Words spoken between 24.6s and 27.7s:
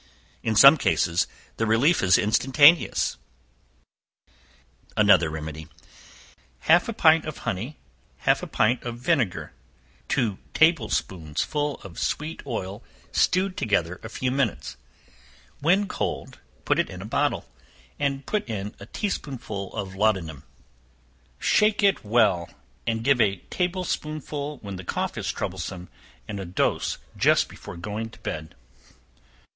when the cough is troublesome, and a dose just